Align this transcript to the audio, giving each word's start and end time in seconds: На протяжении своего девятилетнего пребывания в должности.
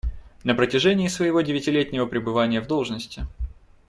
На 0.43 0.55
протяжении 0.55 1.07
своего 1.09 1.41
девятилетнего 1.41 2.07
пребывания 2.07 2.59
в 2.59 2.65
должности. 2.65 3.27